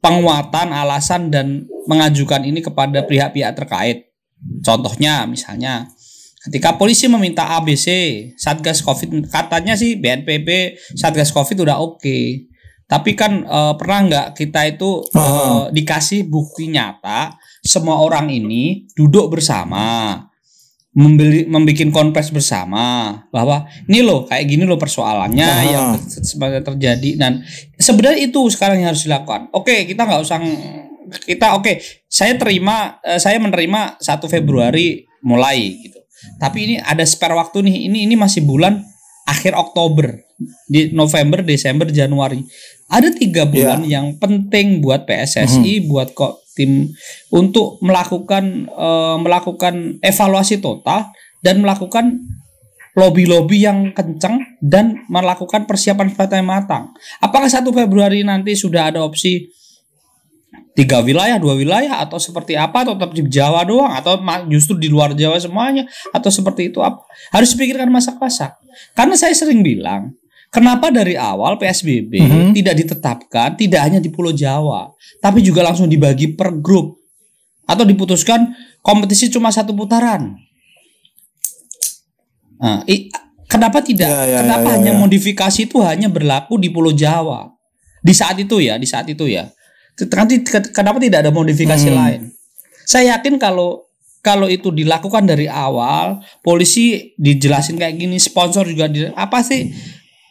penguatan 0.02 0.74
alasan 0.74 1.30
dan 1.30 1.70
mengajukan 1.86 2.42
ini 2.42 2.58
kepada 2.58 3.06
pihak-pihak 3.06 3.54
terkait? 3.54 4.10
Contohnya 4.66 5.22
misalnya 5.30 5.86
ketika 6.42 6.74
polisi 6.74 7.06
meminta 7.06 7.46
ABC 7.54 7.86
satgas 8.34 8.82
covid 8.82 9.30
katanya 9.30 9.78
sih 9.78 9.94
BNPB 9.94 10.74
satgas 10.98 11.30
covid 11.30 11.62
udah 11.62 11.78
oke 11.78 12.02
tapi 12.84 13.12
kan 13.12 13.42
eh, 13.42 13.72
pernah 13.74 13.98
nggak 14.04 14.26
kita 14.34 14.60
itu 14.68 15.02
Ah. 15.12 15.68
dikasih 15.68 16.24
bukti 16.24 16.68
nyata 16.68 17.34
semua 17.62 17.98
orang 17.98 18.28
ini 18.28 18.84
duduk 18.92 19.32
bersama 19.32 20.16
membeli 20.92 21.48
membikin 21.48 21.88
konfres 21.88 22.28
bersama 22.28 23.16
bahwa 23.32 23.64
ini 23.88 24.04
loh 24.04 24.28
kayak 24.28 24.44
gini 24.44 24.68
loh 24.68 24.76
persoalannya 24.76 25.46
Ah. 25.46 25.64
yang 25.64 25.88
sebenarnya 26.04 26.60
terjadi 26.62 27.10
dan 27.16 27.40
sebenarnya 27.74 28.28
itu 28.28 28.40
sekarang 28.52 28.84
yang 28.84 28.92
harus 28.92 29.08
dilakukan 29.08 29.48
oke 29.50 29.72
kita 29.88 30.04
nggak 30.04 30.20
usah 30.20 30.36
kita 31.24 31.56
oke 31.56 31.80
saya 32.06 32.36
terima 32.36 33.00
eh, 33.00 33.16
saya 33.16 33.40
menerima 33.40 33.96
1 33.98 34.28
Februari 34.28 35.00
mulai 35.24 35.80
gitu 35.80 35.96
tapi 36.36 36.58
ini 36.62 36.74
ada 36.76 37.02
spare 37.02 37.34
waktu 37.34 37.64
nih 37.64 37.88
ini 37.88 38.04
ini 38.04 38.14
masih 38.14 38.44
bulan 38.44 38.84
akhir 39.28 39.52
Oktober. 39.54 40.22
Di 40.66 40.90
November 40.90 41.46
Desember 41.46 41.86
Januari. 41.90 42.42
Ada 42.92 43.14
tiga 43.14 43.48
bulan 43.48 43.86
yang 43.86 44.20
penting 44.20 44.82
buat 44.84 45.08
PSSI 45.08 45.88
buat 45.88 46.12
kok 46.12 46.42
tim 46.52 46.92
untuk 47.32 47.80
melakukan 47.80 48.68
eh, 48.68 49.16
melakukan 49.16 49.96
evaluasi 50.04 50.60
total 50.60 51.08
dan 51.40 51.64
melakukan 51.64 52.20
lobby-lobby 52.92 53.64
yang 53.64 53.96
kencang 53.96 54.60
dan 54.60 55.00
melakukan 55.08 55.64
persiapan 55.64 56.12
yang 56.12 56.48
matang. 56.48 56.92
Apakah 57.24 57.48
1 57.48 57.64
Februari 57.72 58.20
nanti 58.20 58.52
sudah 58.52 58.92
ada 58.92 59.00
opsi 59.00 59.48
tiga 60.72 61.04
wilayah, 61.04 61.36
dua 61.36 61.52
wilayah 61.56 62.00
atau 62.00 62.16
seperti 62.16 62.56
apa 62.56 62.84
atau 62.84 62.96
tetap 62.96 63.12
di 63.12 63.22
Jawa 63.28 63.60
doang 63.64 63.92
atau 63.92 64.16
justru 64.48 64.80
di 64.80 64.88
luar 64.88 65.12
Jawa 65.12 65.36
semuanya 65.36 65.84
atau 66.10 66.32
seperti 66.32 66.72
itu 66.72 66.80
apa? 66.80 67.04
Harus 67.32 67.52
dipikirkan 67.52 67.92
masak-masak. 67.92 68.56
Karena 68.96 69.12
saya 69.14 69.36
sering 69.36 69.60
bilang, 69.60 70.16
kenapa 70.48 70.88
dari 70.88 71.12
awal 71.12 71.60
PSBB 71.60 72.12
tidak 72.56 72.74
ditetapkan 72.80 73.52
tidak 73.56 73.80
hanya 73.84 74.00
di 74.00 74.08
Pulau 74.08 74.32
Jawa, 74.32 74.88
tapi 75.20 75.44
juga 75.44 75.60
langsung 75.60 75.92
dibagi 75.92 76.32
per 76.32 76.56
grup 76.56 76.96
atau 77.68 77.84
diputuskan 77.84 78.52
kompetisi 78.80 79.28
cuma 79.28 79.52
satu 79.52 79.76
putaran. 79.76 80.34
Nah, 82.62 82.80
i- 82.86 83.10
kenapa 83.50 83.82
tidak? 83.82 84.06
Ya, 84.08 84.22
ya, 84.24 84.38
kenapa 84.46 84.68
ya, 84.70 84.70
ya, 84.70 84.76
hanya 84.78 84.92
ya. 84.94 84.98
modifikasi 84.98 85.60
itu 85.66 85.76
hanya 85.82 86.08
berlaku 86.08 86.56
di 86.56 86.70
Pulau 86.70 86.94
Jawa? 86.94 87.50
Di 88.02 88.14
saat 88.14 88.38
itu 88.38 88.58
ya, 88.62 88.78
di 88.78 88.86
saat 88.86 89.06
itu 89.10 89.26
ya. 89.30 89.50
Nanti 89.94 90.40
ke- 90.40 90.72
kenapa 90.72 90.96
tidak 90.98 91.24
ada 91.24 91.30
modifikasi 91.30 91.88
Hmm. 91.88 91.96
lain? 91.96 92.20
Saya 92.82 93.16
yakin 93.16 93.36
kalau 93.36 93.84
kalau 94.22 94.46
itu 94.46 94.70
dilakukan 94.70 95.26
dari 95.26 95.50
awal, 95.50 96.22
polisi 96.40 97.10
dijelasin 97.18 97.74
kayak 97.74 97.98
gini, 97.98 98.16
sponsor 98.16 98.62
juga 98.64 98.86
di, 98.86 99.02
apa 99.10 99.42
sih? 99.42 99.66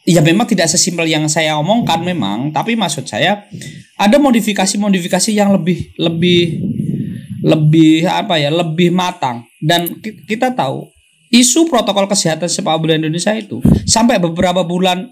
Ya 0.02 0.18
memang 0.18 0.48
tidak 0.48 0.66
sesimpel 0.66 1.06
yang 1.06 1.28
saya 1.28 1.54
omongkan 1.60 2.00
memang, 2.02 2.50
tapi 2.50 2.74
maksud 2.74 3.04
saya 3.04 3.44
ada 3.94 4.16
modifikasi-modifikasi 4.16 5.30
yang 5.30 5.52
lebih 5.52 5.92
lebih 5.94 6.58
lebih 7.42 8.06
apa 8.06 8.38
ya, 8.38 8.50
lebih 8.50 8.90
matang 8.90 9.44
dan 9.58 9.86
ki- 9.98 10.26
kita 10.26 10.50
tahu 10.50 10.86
isu 11.28 11.66
protokol 11.66 12.06
kesehatan 12.06 12.46
sepak 12.46 12.76
bola 12.76 12.94
Indonesia 12.94 13.30
itu 13.32 13.58
sampai 13.84 14.18
beberapa 14.18 14.62
bulan 14.62 15.10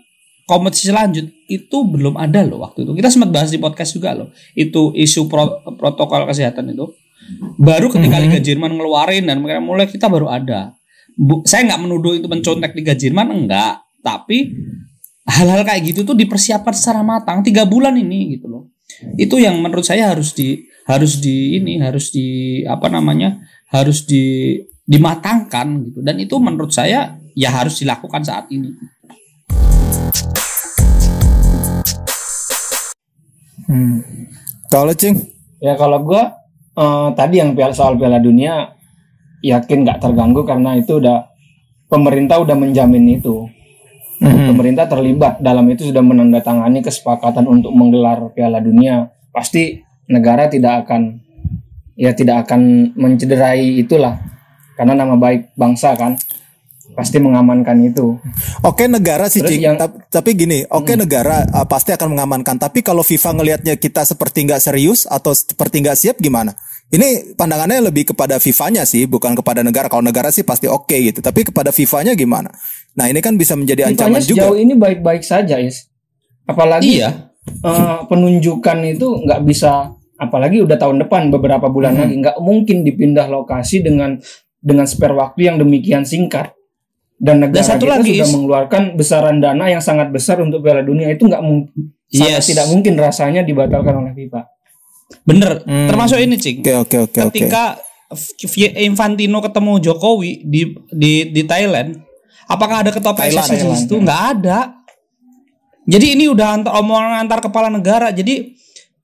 kompetisi 0.51 0.91
lanjut 0.91 1.31
itu 1.47 1.77
belum 1.87 2.19
ada 2.19 2.43
loh 2.43 2.67
waktu 2.67 2.83
itu. 2.83 2.91
Kita 2.99 3.07
sempat 3.07 3.31
bahas 3.31 3.55
di 3.55 3.63
podcast 3.63 3.95
juga 3.95 4.19
loh. 4.19 4.35
Itu 4.59 4.91
isu 4.91 5.31
pro- 5.31 5.63
protokol 5.79 6.27
kesehatan 6.27 6.75
itu. 6.75 6.91
Baru 7.63 7.87
ketika 7.87 8.19
Liga 8.19 8.43
Jerman 8.43 8.75
ngeluarin 8.75 9.31
dan 9.31 9.39
mereka 9.39 9.63
mulai 9.63 9.87
kita 9.87 10.11
baru 10.11 10.27
ada. 10.27 10.75
Bu- 11.15 11.47
saya 11.47 11.71
nggak 11.71 11.81
menuduh 11.87 12.19
itu 12.19 12.27
mencontek 12.27 12.75
Liga 12.75 12.99
Jerman 12.99 13.31
enggak, 13.31 13.87
tapi 14.03 14.51
hal-hal 15.31 15.63
kayak 15.63 15.95
gitu 15.95 16.03
tuh 16.03 16.19
dipersiapkan 16.19 16.75
secara 16.75 17.07
matang 17.07 17.47
tiga 17.47 17.63
bulan 17.63 17.95
ini 17.95 18.35
gitu 18.35 18.51
loh. 18.51 18.63
Itu 19.15 19.39
yang 19.39 19.55
menurut 19.63 19.87
saya 19.87 20.11
harus 20.11 20.35
di 20.35 20.67
harus 20.91 21.23
di 21.23 21.55
ini 21.61 21.79
harus 21.79 22.11
di 22.11 22.61
apa 22.67 22.91
namanya 22.91 23.39
harus 23.71 24.03
di 24.03 24.57
dimatangkan 24.83 25.87
gitu 25.87 26.03
dan 26.03 26.19
itu 26.19 26.35
menurut 26.43 26.75
saya 26.75 27.15
ya 27.39 27.51
harus 27.55 27.79
dilakukan 27.79 28.27
saat 28.27 28.51
ini. 28.51 28.75
Hmm. 33.71 34.03
Kalau 34.67 34.91
Cing, 34.99 35.31
Ya 35.61 35.77
kalau 35.77 36.01
gua 36.01 36.41
eh, 36.75 37.09
tadi 37.15 37.39
yang 37.39 37.53
piala 37.53 37.77
soal 37.77 38.01
Piala 38.01 38.17
Dunia 38.17 38.73
yakin 39.45 39.85
nggak 39.85 40.01
terganggu 40.01 40.45
karena 40.45 40.77
itu 40.77 40.97
udah 41.01 41.29
pemerintah 41.93 42.41
udah 42.41 42.57
menjamin 42.57 43.21
itu. 43.21 43.45
Mhm. 44.21 44.53
Pemerintah 44.53 44.85
terlibat 44.85 45.41
dalam 45.41 45.65
itu 45.73 45.89
sudah 45.89 46.05
menandatangani 46.05 46.85
kesepakatan 46.85 47.49
untuk 47.49 47.73
menggelar 47.73 48.33
Piala 48.33 48.61
Dunia. 48.61 49.09
Pasti 49.33 49.81
negara 50.09 50.49
tidak 50.49 50.85
akan 50.85 51.21
ya 51.97 52.17
tidak 52.17 52.49
akan 52.49 52.93
mencederai 52.97 53.81
itulah 53.81 54.17
karena 54.81 54.97
nama 54.97 55.21
baik 55.21 55.53
bangsa 55.61 55.93
kan 55.93 56.17
pasti 56.93 57.17
mengamankan 57.17 57.77
itu. 57.83 58.19
Oke 58.61 58.85
negara 58.85 59.27
sih 59.27 59.41
Cing, 59.41 59.61
yang- 59.61 59.77
Hmm. 59.77 59.89
Tap- 59.89 60.11
tapi 60.11 60.35
gini, 60.35 60.65
oke 60.65 60.93
negara 60.95 61.43
uh, 61.47 61.65
pasti 61.65 61.91
akan 61.91 62.13
mengamankan. 62.13 62.57
Tapi 62.57 62.81
kalau 62.81 63.01
FIFA 63.01 63.31
ngelihatnya 63.35 63.75
kita 63.75 64.03
seperti 64.03 64.45
nggak 64.45 64.61
serius 64.61 65.05
atau 65.05 65.31
seperti 65.31 65.81
nggak 65.81 65.97
siap 65.97 66.17
gimana? 66.19 66.53
Ini 66.91 67.35
pandangannya 67.35 67.87
lebih 67.87 68.11
kepada 68.11 68.37
FIFA-nya 68.37 68.83
sih, 68.83 69.07
bukan 69.07 69.33
kepada 69.33 69.63
negara. 69.63 69.87
Kalau 69.87 70.03
negara 70.03 70.29
sih 70.29 70.43
pasti 70.43 70.67
oke 70.67 70.91
gitu, 70.91 71.19
tapi 71.19 71.47
kepada 71.47 71.71
FIFA-nya 71.71 72.13
gimana? 72.13 72.51
Nah 72.93 73.07
ini 73.07 73.19
kan 73.19 73.39
bisa 73.39 73.55
menjadi 73.55 73.87
ancaman 73.87 74.19
Fifanya 74.19 74.27
juga. 74.27 74.43
sejauh 74.43 74.59
ini 74.59 74.75
baik-baik 74.75 75.23
saja, 75.23 75.57
Is. 75.57 75.87
Apalagi 76.45 76.99
Iya. 76.99 77.31
eh, 77.47 77.99
penunjukan 78.05 78.79
itu 78.85 79.07
nggak 79.23 79.41
bisa, 79.43 79.87
apalagi 80.17 80.61
udah 80.61 80.77
tahun 80.77 80.99
depan 81.01 81.31
beberapa 81.31 81.71
bulan 81.71 81.95
Hmm. 81.95 82.01
lagi 82.03 82.15
nggak 82.19 82.37
mungkin 82.39 82.83
dipindah 82.83 83.27
lokasi 83.27 83.81
dengan 83.81 84.19
dengan 84.59 84.85
spare 84.85 85.15
waktu 85.15 85.47
yang 85.47 85.57
demikian 85.57 86.03
singkat. 86.03 86.53
Dan 87.21 87.45
negara 87.45 87.61
satu 87.61 87.85
kita 87.85 88.01
lagi, 88.01 88.17
sudah 88.17 88.25
Is. 88.25 88.33
mengeluarkan 88.33 88.83
besaran 88.97 89.37
dana 89.39 89.69
yang 89.69 89.85
sangat 89.85 90.09
besar 90.09 90.41
untuk 90.41 90.65
Piala 90.65 90.81
Dunia 90.81 91.13
itu 91.13 91.29
nggak 91.29 91.45
mungkin 91.45 91.93
Yes. 92.11 92.49
tidak 92.49 92.67
mungkin 92.67 92.97
rasanya 92.97 93.45
dibatalkan 93.45 93.93
oleh 93.95 94.17
FIFA. 94.17 94.43
Bener. 95.23 95.63
Hmm. 95.63 95.87
Termasuk 95.87 96.19
ini, 96.19 96.35
Cing. 96.35 96.59
Oke 96.65 96.75
oke 96.75 96.97
oke 97.07 97.19
oke. 97.21 97.21
Ketika 97.31 97.77
V- 98.11 98.75
Infantino 98.83 99.39
ketemu 99.39 99.79
Jokowi 99.79 100.43
di 100.43 100.63
di 100.91 101.31
di 101.31 101.43
Thailand, 101.47 101.95
apakah 102.49 102.83
ada 102.83 102.91
ketua 102.91 103.15
Thailand, 103.15 103.47
PSSI 103.47 103.55
di 103.55 103.63
Thailand, 103.63 103.79
situ? 103.79 103.95
Nggak 104.03 104.23
ada. 104.35 104.59
Jadi 105.87 106.07
ini 106.15 106.25
udah 106.27 106.49
antar 106.57 106.73
omongan 106.79 107.21
antar 107.21 107.39
kepala 107.39 107.71
negara. 107.71 108.11
Jadi 108.11 108.55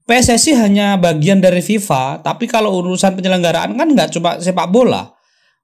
PSSI 0.03 0.55
hanya 0.55 0.95
bagian 0.95 1.39
dari 1.39 1.59
FIFA, 1.59 2.23
tapi 2.23 2.47
kalau 2.47 2.75
urusan 2.79 3.15
penyelenggaraan 3.15 3.75
kan 3.75 3.87
nggak 3.91 4.15
cuma 4.15 4.39
sepak 4.39 4.71
bola, 4.71 5.11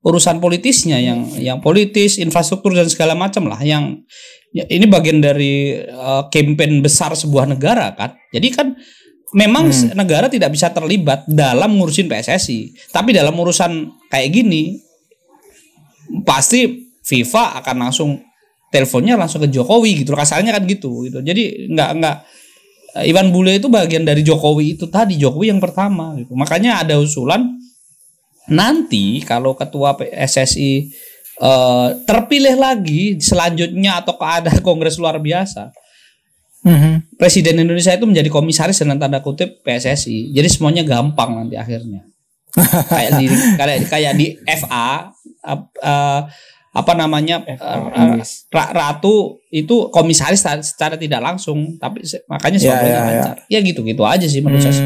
urusan 0.02 0.42
politisnya 0.42 0.99
yang 0.99 1.26
yang 1.38 1.59
politis, 1.62 2.18
infrastruktur 2.18 2.75
dan 2.75 2.90
segala 2.90 3.14
macam 3.14 3.47
lah. 3.47 3.62
Yang 3.62 4.02
ya, 4.50 4.66
ini 4.66 4.87
bagian 4.90 5.23
dari 5.23 5.78
eh, 5.78 6.23
campaign 6.30 6.82
besar 6.82 7.14
sebuah 7.14 7.47
negara 7.47 7.94
kan. 7.94 8.18
Jadi 8.35 8.49
kan 8.50 8.75
memang 9.32 9.73
se- 9.73 9.94
negara 9.94 10.28
tidak 10.28 10.52
bisa 10.52 10.68
terlibat 10.75 11.25
dalam 11.30 11.78
ngurusin 11.78 12.11
PSSI, 12.11 12.90
tapi 12.92 13.14
dalam 13.14 13.32
urusan 13.32 13.88
kayak 14.11 14.30
gini 14.30 14.76
pasti 16.26 16.90
FIFA 17.02 17.64
akan 17.64 17.76
langsung 17.88 18.11
teleponnya 18.73 19.21
langsung 19.21 19.44
ke 19.44 19.49
Jokowi 19.52 20.02
gitu 20.02 20.16
kasarnya 20.16 20.56
kan 20.56 20.64
gitu 20.64 21.04
gitu 21.04 21.21
jadi 21.21 21.68
nggak 21.68 21.90
nggak 22.00 22.16
eh, 23.00 23.11
Iwan 23.12 23.28
Bule 23.28 23.61
itu 23.61 23.68
bagian 23.68 24.04
dari 24.09 24.25
Jokowi 24.25 24.80
itu 24.80 24.88
tadi 24.88 25.21
Jokowi 25.21 25.52
yang 25.52 25.61
pertama 25.61 26.16
gitu 26.16 26.32
makanya 26.32 26.80
ada 26.80 26.97
usulan 26.97 27.52
nanti 28.46 29.20
kalau 29.20 29.52
ketua 29.52 29.94
PSSI 29.94 30.90
eh, 31.38 31.88
terpilih 32.02 32.54
lagi 32.54 33.18
selanjutnya 33.18 34.00
atau 34.00 34.14
ada 34.18 34.50
kongres 34.66 34.96
luar 34.96 35.18
biasa, 35.18 35.70
Mhm. 36.62 37.18
Presiden 37.18 37.58
Indonesia 37.58 37.90
itu 37.90 38.06
menjadi 38.06 38.30
komisaris 38.30 38.78
dengan 38.78 38.94
tanda 38.94 39.18
kutip 39.18 39.66
PSSI. 39.66 40.30
Jadi 40.30 40.46
semuanya 40.46 40.87
gampang 40.87 41.34
nanti 41.34 41.58
akhirnya. 41.58 42.06
kayak 42.92 43.11
di 43.18 43.26
kayak 43.58 43.78
kayak 43.90 44.12
di 44.14 44.26
FA 44.46 45.11
ap- 45.42 45.75
eh, 45.75 46.20
apa 46.72 46.92
namanya 46.94 47.42
FA 47.42 47.66
eh, 47.90 47.99
Inggris. 47.99 48.46
Ra- 48.46 48.70
Ratu 48.70 49.42
itu 49.50 49.90
komisaris 49.90 50.38
secara 50.62 50.94
tidak 50.94 51.18
langsung 51.18 51.82
tapi 51.82 52.06
makanya 52.30 52.58
Ya, 52.61 52.64
soalnya 52.64 52.87
ya, 52.87 52.94
ya. 52.94 53.02
lancar. 53.11 53.37
Ya 53.50 53.58
gitu-gitu 53.58 54.02
aja 54.06 54.26
sih 54.30 54.38
menurut 54.38 54.62
saya. 54.62 54.78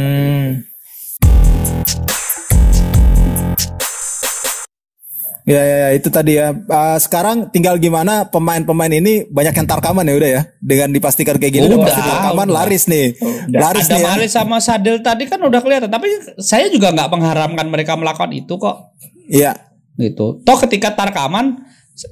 Ya, 5.46 5.62
ya, 5.62 5.76
ya, 5.78 5.88
itu 5.94 6.10
tadi 6.10 6.42
ya. 6.42 6.50
Ah, 6.66 6.98
sekarang 6.98 7.54
tinggal 7.54 7.78
gimana 7.78 8.26
pemain-pemain 8.26 8.90
ini 8.90 9.30
banyak 9.30 9.54
yang 9.54 9.66
tarkaman 9.70 10.02
ya 10.02 10.14
udah 10.18 10.30
ya. 10.34 10.42
Dengan 10.58 10.90
dipastikan 10.90 11.38
kayak 11.38 11.54
gini, 11.54 11.70
udah 11.70 11.78
Udah, 11.78 11.86
pasti 11.86 12.02
tarkaman 12.02 12.46
udah. 12.50 12.56
laris 12.58 12.84
nih. 12.90 13.06
Udah. 13.14 13.60
Laris 13.62 13.86
Ada 13.86 13.94
nih 13.94 14.02
ya. 14.02 14.26
Sama 14.26 14.58
Sadil 14.58 14.96
tadi 15.06 15.30
kan 15.30 15.38
udah 15.38 15.62
kelihatan 15.62 15.86
tapi 15.86 16.10
saya 16.42 16.66
juga 16.66 16.90
nggak 16.90 17.08
mengharamkan 17.14 17.66
mereka 17.70 17.94
melakukan 17.94 18.34
itu 18.34 18.58
kok. 18.58 18.90
Iya. 19.30 19.54
gitu. 19.96 20.42
Toh 20.42 20.58
ketika 20.66 20.92
Tarkaman 20.98 21.62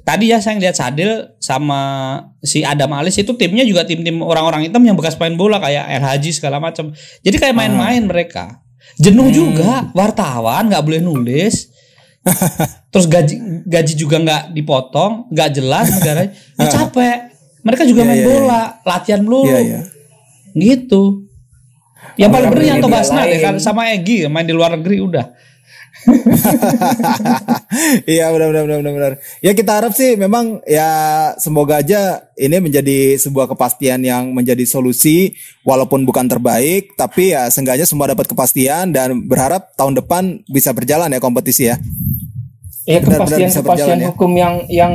tadi 0.07 0.31
ya 0.31 0.39
saya 0.39 0.55
lihat 0.57 0.79
Sadil 0.79 1.35
sama 1.37 2.17
si 2.39 2.63
Adam 2.63 2.95
Alis 2.95 3.19
itu 3.19 3.35
timnya 3.35 3.67
juga 3.67 3.83
tim-tim 3.83 4.15
orang-orang 4.23 4.65
hitam 4.71 4.81
yang 4.81 4.95
bekas 4.95 5.19
main 5.19 5.35
bola 5.35 5.59
kayak 5.59 5.83
Haji 6.01 6.31
segala 6.31 6.63
macam. 6.63 6.95
Jadi 7.21 7.35
kayak 7.35 7.51
main-main 7.53 7.99
mereka. 8.07 8.63
Jenuh 8.95 9.27
juga 9.27 9.91
wartawan 9.91 10.71
nggak 10.71 10.83
boleh 10.87 11.03
nulis. 11.03 11.74
Terus 12.91 13.05
gaji 13.05 13.35
gaji 13.65 13.93
juga 13.93 14.15
nggak 14.21 14.43
dipotong, 14.55 15.29
nggak 15.29 15.49
jelas 15.53 15.85
negara. 15.99 16.21
Ya 16.59 16.67
capek. 16.71 17.17
Mereka 17.65 17.83
juga 17.89 18.01
Iya, 18.05 18.09
main 18.09 18.19
iya, 18.21 18.27
bola, 18.29 18.63
latihan 18.85 19.21
melulu. 19.25 19.49
Iya, 19.49 19.59
iya. 19.61 19.79
Gitu. 20.53 21.25
Yang 22.15 22.31
paling 22.31 22.49
bener 22.53 22.63
yang 22.63 22.79
beli 22.79 22.93
Basnat 22.93 23.25
ya 23.27 23.39
kan 23.41 23.55
sama 23.57 23.91
Egi 23.91 24.29
main 24.29 24.45
di 24.45 24.53
luar 24.53 24.77
negeri 24.77 25.01
udah. 25.01 25.25
Iya 28.05 28.29
benar 28.31 28.53
benar 28.53 28.63
benar 28.69 28.79
benar, 28.79 28.93
benar. 28.93 29.13
Ya 29.41 29.51
kita 29.57 29.81
harap 29.81 29.91
sih 29.97 30.15
memang 30.15 30.61
ya 30.69 30.87
semoga 31.41 31.81
aja 31.81 32.29
ini 32.37 32.61
menjadi 32.61 33.17
sebuah 33.19 33.51
kepastian 33.51 33.99
yang 34.05 34.31
menjadi 34.31 34.63
solusi 34.63 35.33
walaupun 35.65 36.05
bukan 36.05 36.29
terbaik 36.29 36.93
tapi 36.95 37.33
ya 37.35 37.49
seenggaknya 37.49 37.89
semua 37.89 38.11
dapat 38.11 38.29
kepastian 38.29 38.93
dan 38.93 39.25
berharap 39.25 39.73
tahun 39.75 39.97
depan 39.99 40.45
bisa 40.47 40.71
berjalan 40.71 41.11
ya 41.11 41.19
kompetisi 41.19 41.73
ya. 41.73 41.75
Ya 42.85 43.01
kepastian 43.01 43.49
kepastian 43.49 43.99
ya. 44.01 44.13
hukum 44.13 44.31
yang 44.37 44.61
yang 44.69 44.93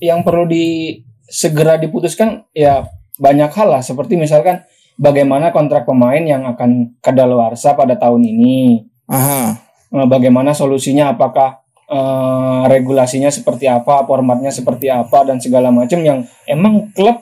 yang 0.00 0.24
perlu 0.24 0.48
di 0.48 0.98
segera 1.28 1.76
diputuskan 1.76 2.48
ya 2.56 2.88
banyak 3.20 3.52
hal 3.52 3.68
lah. 3.76 3.82
Seperti 3.84 4.16
misalkan 4.16 4.64
bagaimana 4.96 5.52
kontrak 5.52 5.84
pemain 5.84 6.20
yang 6.20 6.48
akan 6.48 6.96
kadaluarsa 7.04 7.76
pada 7.76 7.96
tahun 8.00 8.24
ini. 8.24 8.88
Aha. 9.12 9.60
Eh, 9.92 10.06
bagaimana 10.08 10.56
solusinya? 10.56 11.12
Apakah 11.12 11.60
eh, 11.92 12.62
regulasinya 12.72 13.28
seperti 13.28 13.68
apa? 13.68 14.08
Formatnya 14.08 14.48
seperti 14.48 14.88
apa? 14.88 15.28
Dan 15.28 15.36
segala 15.36 15.68
macam 15.68 16.00
yang 16.00 16.24
emang 16.48 16.88
klub 16.96 17.20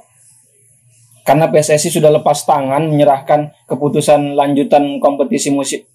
karena 1.25 1.49
PSSI 1.49 1.89
sudah 1.89 2.13
lepas 2.13 2.45
tangan 2.45 2.87
menyerahkan 2.87 3.51
keputusan 3.65 4.37
lanjutan 4.37 5.01
kompetisi 5.01 5.49
musik 5.49 5.89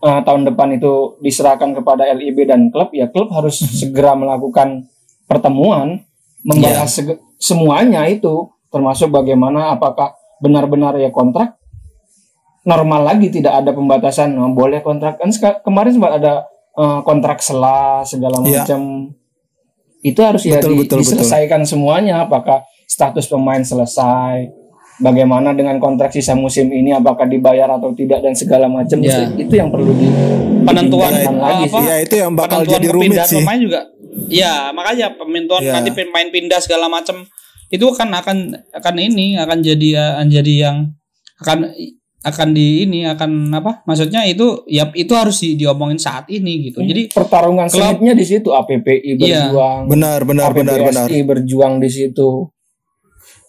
eh, 0.00 0.20
tahun 0.22 0.46
depan 0.46 0.74
itu 0.74 1.18
diserahkan 1.18 1.72
kepada 1.72 2.06
LIB 2.08 2.44
dan 2.44 2.68
klub 2.68 2.90
ya 2.92 3.08
klub 3.08 3.30
harus 3.30 3.58
segera 3.58 4.12
melakukan 4.12 4.86
pertemuan 5.24 6.02
membahas 6.40 6.88
sege- 6.88 7.20
semuanya 7.36 8.06
itu 8.06 8.48
termasuk 8.68 9.08
bagaimana 9.08 9.72
apakah 9.72 10.12
benar-benar 10.38 10.94
ya 10.96 11.10
kontrak 11.10 11.58
normal 12.62 13.00
lagi 13.06 13.32
tidak 13.32 13.64
ada 13.64 13.72
pembatasan 13.72 14.36
oh, 14.36 14.52
boleh 14.52 14.84
kontrak. 14.84 15.16
Kan 15.16 15.32
kemarin 15.62 15.92
sempat 15.94 16.20
ada 16.20 16.44
eh, 16.76 17.00
kontrak 17.00 17.40
sela 17.40 18.04
segala 18.04 18.44
Iya. 18.44 18.62
macam. 18.64 18.80
Itu 19.98 20.20
harus 20.22 20.44
ya 20.44 20.60
Betul, 20.60 20.76
di- 20.76 20.80
betul, 20.84 20.98
diselesaikan 21.02 21.64
semuanya 21.64 22.22
apakah 22.22 22.62
status 22.86 23.26
pemain 23.26 23.64
selesai 23.64 24.46
bagaimana 24.98 25.50
dengan 25.52 25.78
kontrak 25.78 26.10
sisa 26.10 26.34
musim 26.34 26.68
ini 26.68 26.90
apakah 26.90 27.24
dibayar 27.24 27.70
atau 27.70 27.90
tidak 27.92 28.20
dan 28.20 28.32
segala 28.32 28.66
macam 28.66 28.98
Ya. 28.98 29.24
itu, 29.24 29.42
itu 29.42 29.54
yang 29.54 29.70
perlu 29.70 29.90
di 29.92 30.06
penentuan 30.62 31.10
ditingkatkan 31.10 31.36
lagi 31.36 31.64
apa, 31.64 31.72
sih. 31.72 31.84
Ya, 31.84 31.96
itu 32.00 32.14
yang 32.16 32.32
bakal 32.32 32.58
penentuan 32.60 32.74
jadi 32.74 32.88
rumit 32.90 33.18
sih. 33.24 33.38
pemain 33.38 33.60
juga 33.60 33.80
ya 34.26 34.52
makanya 34.70 35.06
penentuan 35.14 35.60
Ya. 35.60 35.72
nanti 35.72 35.90
pemain 35.90 36.28
pindah 36.28 36.58
segala 36.58 36.86
macam 36.86 37.22
itu 37.68 37.86
kan 37.92 38.08
akan 38.10 38.36
akan 38.72 38.94
ini 38.98 39.36
akan 39.36 39.58
jadi 39.60 39.88
akan 40.14 40.26
jadi 40.28 40.54
yang 40.60 40.76
akan 41.38 41.58
akan 42.20 42.48
di 42.50 42.82
ini 42.82 43.06
akan 43.06 43.30
apa 43.54 43.84
maksudnya 43.84 44.26
itu 44.26 44.66
ya 44.66 44.90
itu 44.90 45.14
harus 45.14 45.38
di, 45.38 45.54
diomongin 45.54 45.96
saat 45.96 46.26
ini 46.26 46.66
gitu 46.66 46.82
jadi 46.82 47.06
pertarungan 47.08 47.70
klub- 47.70 47.94
sengitnya 47.94 48.12
di 48.12 48.24
situ 48.26 48.50
APPI 48.50 49.14
Iya. 49.14 49.46
berjuang 49.46 49.86
Benar 49.86 50.20
benar 50.24 50.50
benar 50.50 50.76
benar. 50.82 51.06
APPSI 51.06 51.18
berjuang 51.22 51.78
di 51.78 51.86
situ 51.88 52.50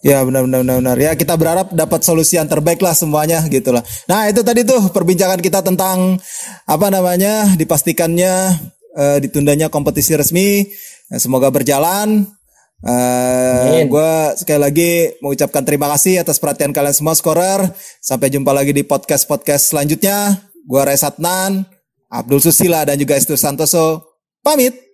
Ya 0.00 0.24
benar 0.24 0.48
benar 0.48 0.64
benar 0.64 0.76
benar. 0.80 0.96
Ya 0.96 1.12
kita 1.12 1.36
berharap 1.36 1.76
dapat 1.76 2.00
solusi 2.00 2.40
yang 2.40 2.48
terbaik 2.48 2.80
lah 2.80 2.96
semuanya 2.96 3.44
gitu 3.52 3.68
lah. 3.68 3.84
Nah 4.08 4.32
itu 4.32 4.40
tadi 4.40 4.64
tuh 4.64 4.88
perbincangan 4.88 5.36
kita 5.44 5.60
tentang 5.60 6.16
apa 6.64 6.86
namanya 6.88 7.52
dipastikannya 7.52 8.56
eh, 8.96 9.18
ditundanya 9.20 9.68
kompetisi 9.68 10.16
resmi. 10.16 10.64
Ya, 11.12 11.20
semoga 11.20 11.52
berjalan. 11.52 12.24
Eh 12.80 13.84
Amin. 13.84 13.92
gue 13.92 14.12
sekali 14.40 14.56
lagi 14.56 14.92
mengucapkan 15.20 15.68
terima 15.68 15.92
kasih 15.92 16.24
atas 16.24 16.40
perhatian 16.40 16.72
kalian 16.72 16.96
semua 16.96 17.12
scorer. 17.12 17.60
Sampai 18.00 18.32
jumpa 18.32 18.56
lagi 18.56 18.72
di 18.72 18.80
podcast 18.88 19.28
podcast 19.28 19.68
selanjutnya. 19.68 20.48
Gue 20.64 20.80
Resatnan, 20.80 21.68
Abdul 22.08 22.40
Susila 22.40 22.88
dan 22.88 22.96
juga 22.96 23.20
Estu 23.20 23.36
Santoso. 23.36 24.16
Pamit. 24.40 24.89